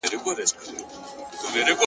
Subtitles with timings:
[0.03, 0.17] هره
[1.53, 1.75] شېبه؛